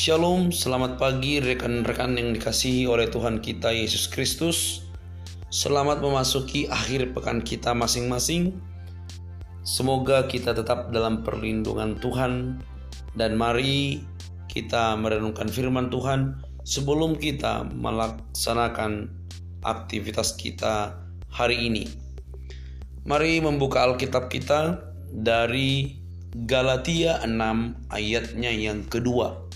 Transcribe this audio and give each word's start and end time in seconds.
Shalom, 0.00 0.48
selamat 0.48 0.96
pagi 0.96 1.44
rekan-rekan 1.44 2.16
yang 2.16 2.32
dikasihi 2.32 2.88
oleh 2.88 3.12
Tuhan 3.12 3.36
kita 3.44 3.68
Yesus 3.68 4.08
Kristus. 4.08 4.80
Selamat 5.52 6.00
memasuki 6.00 6.64
akhir 6.72 7.12
pekan 7.12 7.44
kita 7.44 7.76
masing-masing. 7.76 8.56
Semoga 9.60 10.24
kita 10.24 10.56
tetap 10.56 10.88
dalam 10.88 11.20
perlindungan 11.20 12.00
Tuhan 12.00 12.64
dan 13.12 13.36
mari 13.36 14.00
kita 14.48 14.96
merenungkan 14.96 15.52
firman 15.52 15.92
Tuhan 15.92 16.40
sebelum 16.64 17.20
kita 17.20 17.68
melaksanakan 17.68 19.12
aktivitas 19.68 20.32
kita 20.32 20.96
hari 21.28 21.68
ini. 21.68 21.84
Mari 23.04 23.44
membuka 23.44 23.84
Alkitab 23.84 24.32
kita 24.32 24.80
dari 25.12 26.00
Galatia 26.48 27.20
6 27.20 27.92
ayatnya 27.92 28.48
yang 28.48 28.80
kedua. 28.88 29.49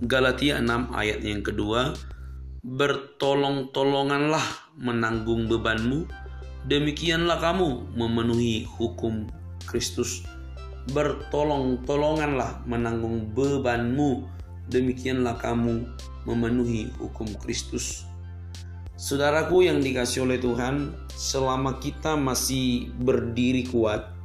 Galatia 0.00 0.56
6 0.64 0.96
ayat 0.96 1.20
yang 1.20 1.44
kedua, 1.44 1.92
bertolong-tolonganlah 2.64 4.72
menanggung 4.80 5.44
bebanmu, 5.44 6.08
demikianlah 6.64 7.36
kamu 7.36 7.84
memenuhi 7.92 8.64
hukum 8.64 9.28
Kristus. 9.68 10.24
Bertolong-tolonganlah 10.96 12.64
menanggung 12.64 13.28
bebanmu, 13.36 14.24
demikianlah 14.72 15.36
kamu 15.36 15.84
memenuhi 16.24 16.88
hukum 16.96 17.28
Kristus. 17.36 18.08
Saudaraku 18.96 19.68
yang 19.68 19.84
dikasih 19.84 20.24
oleh 20.24 20.40
Tuhan, 20.40 20.96
selama 21.12 21.76
kita 21.76 22.16
masih 22.16 22.88
berdiri 23.04 23.68
kuat, 23.68 24.16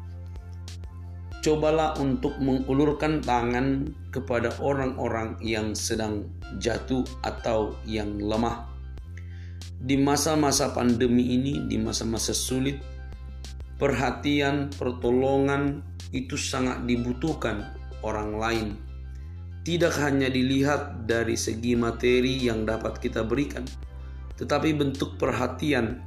cobalah 1.45 1.93
untuk 2.01 2.33
mengulurkan 2.41 3.21
tangan 3.21 3.85
kepada 4.09 4.49
orang-orang 4.57 5.37
yang 5.45 5.77
sedang 5.77 6.25
jatuh 6.57 7.05
atau 7.21 7.77
yang 7.85 8.17
lemah. 8.17 8.65
Di 9.77 9.93
masa-masa 9.93 10.73
pandemi 10.73 11.37
ini, 11.37 11.69
di 11.69 11.77
masa-masa 11.77 12.33
sulit, 12.33 12.81
perhatian, 13.77 14.73
pertolongan 14.73 15.85
itu 16.09 16.33
sangat 16.33 16.81
dibutuhkan 16.89 17.77
orang 18.01 18.31
lain. 18.41 18.67
Tidak 19.61 19.93
hanya 20.01 20.33
dilihat 20.33 21.05
dari 21.05 21.37
segi 21.37 21.77
materi 21.77 22.41
yang 22.41 22.65
dapat 22.65 22.97
kita 22.97 23.21
berikan, 23.21 23.69
tetapi 24.41 24.73
bentuk 24.73 25.21
perhatian, 25.21 26.01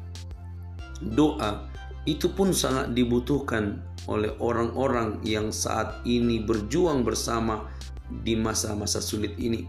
doa, 0.98 1.70
itu 2.10 2.26
pun 2.34 2.50
sangat 2.50 2.91
dibutuhkan 2.91 3.78
oleh 4.06 4.30
orang-orang 4.38 5.18
yang 5.27 5.50
saat 5.50 6.04
ini 6.06 6.38
berjuang 6.44 7.02
bersama 7.02 7.66
di 8.06 8.38
masa-masa 8.38 9.02
sulit 9.02 9.34
ini. 9.41 9.66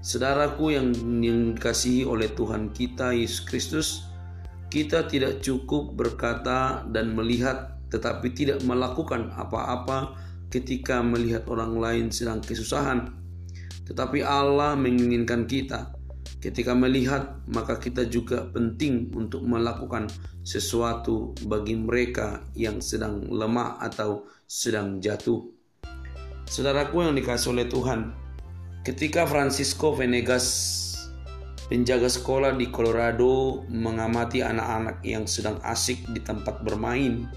Saudaraku 0.00 0.72
yang, 0.72 0.94
yang 1.20 1.58
dikasihi 1.58 2.08
oleh 2.08 2.32
Tuhan 2.32 2.72
kita 2.72 3.12
Yesus 3.12 3.44
Kristus, 3.44 3.88
kita 4.72 5.04
tidak 5.04 5.44
cukup 5.44 5.92
berkata 5.92 6.86
dan 6.88 7.12
melihat 7.12 7.76
tetapi 7.92 8.32
tidak 8.32 8.64
melakukan 8.64 9.32
apa-apa 9.36 10.16
ketika 10.48 11.04
melihat 11.04 11.44
orang 11.50 11.76
lain 11.76 12.06
sedang 12.08 12.40
kesusahan. 12.40 13.12
Tetapi 13.84 14.20
Allah 14.24 14.76
menginginkan 14.76 15.48
kita 15.48 15.97
ketika 16.38 16.70
melihat 16.74 17.42
maka 17.50 17.78
kita 17.82 18.06
juga 18.06 18.46
penting 18.50 19.10
untuk 19.14 19.42
melakukan 19.42 20.06
sesuatu 20.46 21.34
bagi 21.46 21.74
mereka 21.74 22.46
yang 22.54 22.78
sedang 22.78 23.26
lemah 23.26 23.82
atau 23.82 24.26
sedang 24.46 25.02
jatuh. 25.02 25.44
Saudaraku 26.48 27.04
yang 27.04 27.12
dikasih 27.12 27.52
oleh 27.52 27.68
Tuhan, 27.68 28.14
ketika 28.80 29.28
Francisco 29.28 29.92
Venegas, 29.92 30.46
penjaga 31.68 32.08
sekolah 32.08 32.56
di 32.56 32.72
Colorado, 32.72 33.66
mengamati 33.68 34.40
anak-anak 34.40 35.04
yang 35.04 35.28
sedang 35.28 35.60
asik 35.60 36.00
di 36.16 36.24
tempat 36.24 36.64
bermain, 36.64 37.28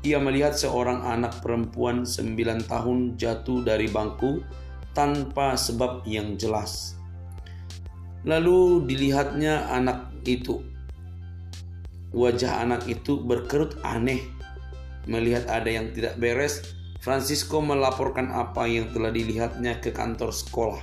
ia 0.00 0.16
melihat 0.16 0.56
seorang 0.56 1.04
anak 1.04 1.44
perempuan 1.44 2.08
9 2.08 2.64
tahun 2.64 3.20
jatuh 3.20 3.60
dari 3.66 3.90
bangku 3.92 4.40
tanpa 4.96 5.58
sebab 5.60 6.08
yang 6.08 6.40
jelas. 6.40 6.96
Lalu 8.26 8.90
dilihatnya 8.90 9.70
anak 9.70 10.10
itu 10.26 10.58
Wajah 12.16 12.64
anak 12.64 12.88
itu 12.88 13.20
berkerut 13.20 13.76
aneh. 13.84 14.24
Melihat 15.04 15.44
ada 15.52 15.68
yang 15.68 15.92
tidak 15.92 16.16
beres, 16.16 16.64
Francisco 17.04 17.60
melaporkan 17.60 18.32
apa 18.32 18.64
yang 18.64 18.88
telah 18.94 19.12
dilihatnya 19.12 19.84
ke 19.84 19.92
kantor 19.92 20.32
sekolah. 20.32 20.82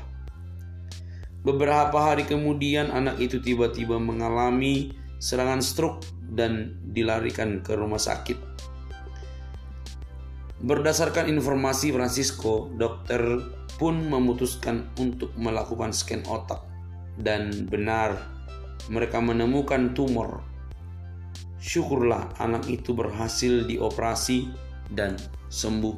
Beberapa 1.41 2.13
hari 2.13 2.29
kemudian 2.29 2.93
anak 2.93 3.17
itu 3.17 3.41
tiba-tiba 3.41 3.97
mengalami 3.97 4.93
serangan 5.17 5.59
stroke 5.59 6.05
dan 6.37 6.77
dilarikan 6.93 7.65
ke 7.65 7.73
rumah 7.75 7.99
sakit. 7.99 8.37
Berdasarkan 10.63 11.27
informasi 11.27 11.91
Francisco, 11.91 12.71
dokter 12.77 13.19
pun 13.81 13.99
memutuskan 14.05 14.87
untuk 15.01 15.33
melakukan 15.35 15.91
scan 15.91 16.23
otak 16.29 16.72
dan 17.19 17.69
benar 17.69 18.17
mereka 18.89 19.21
menemukan 19.21 19.93
tumor 19.93 20.53
Syukurlah 21.63 22.35
anak 22.43 22.67
itu 22.67 22.91
berhasil 22.91 23.63
dioperasi 23.63 24.51
dan 24.91 25.15
sembuh. 25.47 25.95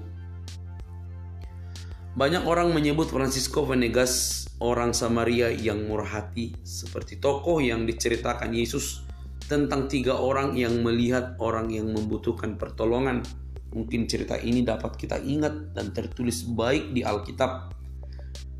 Banyak 2.13 2.45
orang 2.45 2.69
menyebut 2.69 3.09
Francisco 3.09 3.65
Venegas 3.65 4.45
orang 4.61 4.93
Samaria 4.93 5.49
yang 5.49 5.89
murah 5.89 6.21
hati, 6.21 6.53
seperti 6.61 7.17
tokoh 7.17 7.65
yang 7.65 7.89
diceritakan 7.89 8.53
Yesus 8.53 9.09
tentang 9.49 9.89
tiga 9.89 10.21
orang 10.21 10.53
yang 10.53 10.85
melihat 10.85 11.33
orang 11.41 11.73
yang 11.73 11.89
membutuhkan 11.89 12.61
pertolongan. 12.61 13.25
Mungkin 13.73 14.05
cerita 14.05 14.37
ini 14.37 14.61
dapat 14.61 15.01
kita 15.01 15.17
ingat 15.17 15.73
dan 15.73 15.89
tertulis 15.97 16.45
baik 16.45 16.93
di 16.93 17.01
Alkitab. 17.01 17.73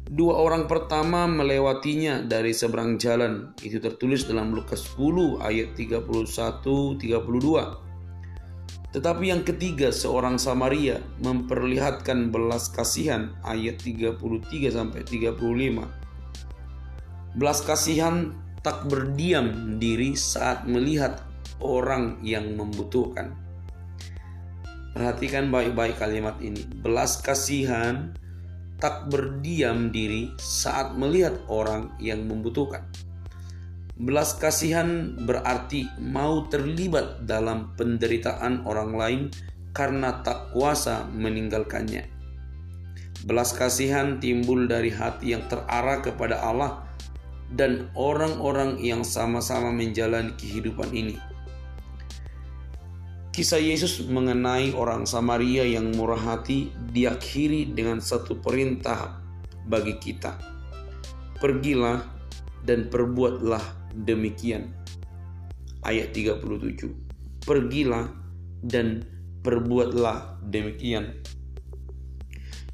Dua 0.05 0.37
orang 0.37 0.69
pertama 0.69 1.25
melewatinya 1.25 2.21
dari 2.21 2.53
seberang 2.53 3.01
jalan. 3.01 3.57
Itu 3.57 3.81
tertulis 3.81 4.29
dalam 4.29 4.53
Lukas 4.53 4.85
10 4.93 5.41
ayat 5.41 5.73
31-32. 5.73 7.01
Tetapi 8.93 9.25
yang 9.27 9.41
ketiga 9.41 9.89
seorang 9.89 10.37
Samaria 10.37 11.01
memperlihatkan 11.25 12.29
belas 12.29 12.69
kasihan 12.69 13.33
ayat 13.41 13.81
33 13.81 14.21
sampai 14.69 15.01
35. 15.01 15.41
Belas 17.35 17.59
kasihan 17.65 18.31
tak 18.61 18.85
berdiam 18.85 19.81
diri 19.81 20.13
saat 20.13 20.69
melihat 20.69 21.25
orang 21.59 22.21
yang 22.21 22.53
membutuhkan. 22.53 23.33
Perhatikan 24.93 25.49
baik-baik 25.49 25.97
kalimat 25.97 26.37
ini. 26.39 26.61
Belas 26.63 27.19
kasihan 27.19 28.13
tak 28.79 29.07
berdiam 29.07 29.89
diri 29.89 30.35
saat 30.39 30.95
melihat 30.99 31.35
orang 31.47 31.95
yang 31.99 32.27
membutuhkan. 32.27 32.83
Belas 33.95 34.35
kasihan 34.35 35.15
berarti 35.23 35.87
mau 36.03 36.43
terlibat 36.51 37.23
dalam 37.23 37.71
penderitaan 37.79 38.67
orang 38.67 38.91
lain 38.91 39.21
karena 39.71 40.19
tak 40.19 40.51
kuasa 40.51 41.07
meninggalkannya. 41.15 42.03
Belas 43.23 43.55
kasihan 43.55 44.19
timbul 44.19 44.67
dari 44.67 44.91
hati 44.91 45.31
yang 45.31 45.47
terarah 45.47 46.03
kepada 46.03 46.43
Allah 46.43 46.83
dan 47.55 47.87
orang-orang 47.95 48.77
yang 48.83 49.07
sama-sama 49.07 49.71
menjalani 49.71 50.35
kehidupan 50.35 50.91
ini 50.91 51.15
Kisah 53.35 53.59
Yesus 53.59 53.99
mengenai 54.07 54.71
orang 54.71 55.03
Samaria 55.03 55.67
yang 55.67 55.91
murah 55.91 56.15
hati 56.15 56.71
diakhiri 56.95 57.75
dengan 57.75 57.99
satu 57.99 58.39
perintah 58.39 59.19
bagi 59.67 59.99
kita. 59.99 60.39
Pergilah 61.35 61.99
dan 62.63 62.87
perbuatlah 62.87 63.91
demikian. 63.91 64.71
Ayat 65.83 66.15
37. 66.15 67.43
Pergilah 67.43 68.07
dan 68.63 69.03
perbuatlah 69.43 70.39
demikian. 70.47 71.19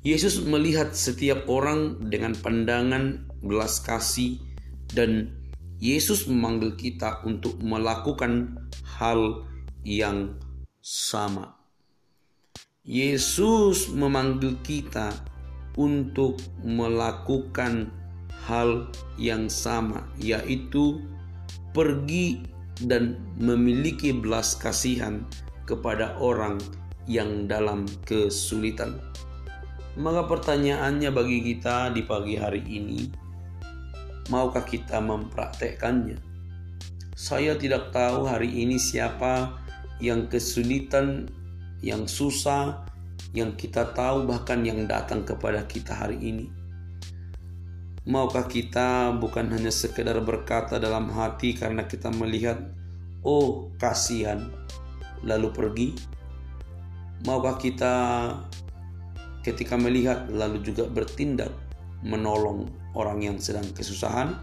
Yesus 0.02 0.42
melihat 0.46 0.94
setiap 0.94 1.46
orang 1.50 2.10
dengan 2.10 2.34
pandangan 2.38 3.26
belas 3.42 3.82
kasih 3.82 4.38
dan 4.94 5.34
Yesus 5.82 6.30
memanggil 6.30 6.78
kita 6.78 7.26
untuk 7.26 7.58
melakukan 7.62 8.58
hal 8.98 9.46
yang 9.82 10.38
sama. 10.82 11.61
Yesus 12.82 13.94
memanggil 13.94 14.58
kita 14.66 15.14
untuk 15.78 16.42
melakukan 16.66 17.94
hal 18.50 18.90
yang 19.22 19.46
sama, 19.54 20.10
yaitu 20.18 20.98
pergi 21.78 22.42
dan 22.82 23.22
memiliki 23.38 24.10
belas 24.10 24.58
kasihan 24.58 25.22
kepada 25.70 26.18
orang 26.18 26.58
yang 27.06 27.46
dalam 27.46 27.86
kesulitan. 28.02 28.98
Maka 29.94 30.26
pertanyaannya 30.26 31.14
bagi 31.14 31.54
kita 31.54 31.94
di 31.94 32.02
pagi 32.02 32.34
hari 32.34 32.66
ini, 32.66 33.14
maukah 34.34 34.66
kita 34.66 34.98
mempraktekkannya? 34.98 36.18
Saya 37.14 37.54
tidak 37.54 37.94
tahu 37.94 38.26
hari 38.26 38.50
ini 38.50 38.82
siapa 38.82 39.54
yang 40.02 40.26
kesulitan, 40.26 41.30
yang 41.82 42.06
susah, 42.06 42.86
yang 43.34 43.58
kita 43.58 43.92
tahu 43.92 44.30
bahkan 44.30 44.62
yang 44.62 44.86
datang 44.86 45.26
kepada 45.26 45.66
kita 45.66 45.98
hari 45.98 46.18
ini. 46.22 46.48
Maukah 48.02 48.50
kita 48.50 49.14
bukan 49.14 49.54
hanya 49.54 49.70
sekedar 49.70 50.18
berkata 50.26 50.82
dalam 50.82 51.14
hati 51.14 51.54
karena 51.54 51.86
kita 51.86 52.10
melihat, 52.10 52.58
oh 53.22 53.70
kasihan, 53.78 54.50
lalu 55.22 55.50
pergi? 55.54 55.90
Maukah 57.26 57.62
kita 57.62 57.94
ketika 59.46 59.78
melihat 59.78 60.30
lalu 60.34 60.62
juga 60.66 60.90
bertindak 60.90 61.54
menolong 62.02 62.70
orang 62.98 63.22
yang 63.22 63.38
sedang 63.38 63.66
kesusahan, 63.74 64.34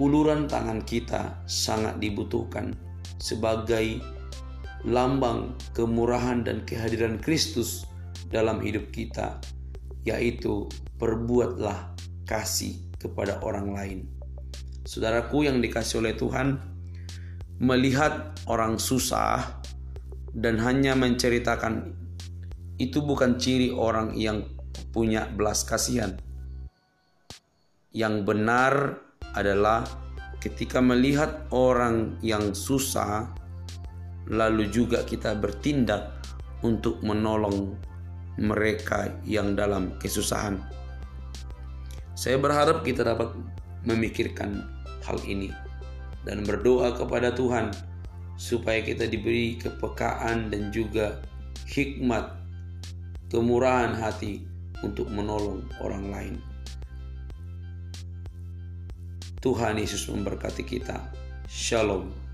uluran 0.00 0.48
tangan 0.48 0.80
kita 0.84 1.36
sangat 1.44 2.00
dibutuhkan 2.00 2.72
sebagai 3.20 4.00
lambang 4.82 5.54
kemurahan 5.74 6.42
dan 6.42 6.66
kehadiran 6.66 7.22
Kristus 7.22 7.86
dalam 8.30 8.58
hidup 8.58 8.90
kita, 8.90 9.38
yaitu 10.02 10.66
perbuatlah 10.98 11.94
kasih 12.26 12.78
kepada 12.98 13.38
orang 13.42 13.68
lain. 13.74 13.98
Saudaraku 14.82 15.46
yang 15.46 15.62
dikasih 15.62 16.02
oleh 16.02 16.14
Tuhan, 16.18 16.58
melihat 17.62 18.34
orang 18.50 18.82
susah 18.82 19.62
dan 20.34 20.58
hanya 20.58 20.98
menceritakan 20.98 21.94
itu 22.82 22.98
bukan 22.98 23.38
ciri 23.38 23.70
orang 23.70 24.18
yang 24.18 24.42
punya 24.90 25.30
belas 25.30 25.62
kasihan. 25.62 26.18
Yang 27.94 28.14
benar 28.26 28.98
adalah 29.36 29.86
ketika 30.42 30.82
melihat 30.82 31.46
orang 31.54 32.18
yang 32.24 32.56
susah, 32.56 33.30
lalu 34.30 34.70
juga 34.70 35.02
kita 35.02 35.34
bertindak 35.38 36.22
untuk 36.62 37.02
menolong 37.02 37.74
mereka 38.38 39.10
yang 39.26 39.58
dalam 39.58 39.98
kesusahan. 39.98 40.62
Saya 42.14 42.38
berharap 42.38 42.86
kita 42.86 43.02
dapat 43.02 43.34
memikirkan 43.82 44.62
hal 45.02 45.18
ini 45.26 45.50
dan 46.22 46.46
berdoa 46.46 46.94
kepada 46.94 47.34
Tuhan 47.34 47.74
supaya 48.38 48.78
kita 48.82 49.10
diberi 49.10 49.58
kepekaan 49.58 50.54
dan 50.54 50.70
juga 50.70 51.18
hikmat 51.66 52.38
kemurahan 53.30 53.94
hati 53.98 54.46
untuk 54.86 55.10
menolong 55.10 55.66
orang 55.82 56.04
lain. 56.10 56.34
Tuhan 59.42 59.74
Yesus 59.74 60.06
memberkati 60.06 60.62
kita. 60.62 61.02
Shalom. 61.50 62.31